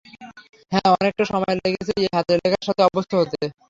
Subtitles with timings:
[0.71, 3.41] হ্যাঁ, অনেকটা সময় লেগেছে এই হাতের লেখার সাথে অভ্যস্ত হতে।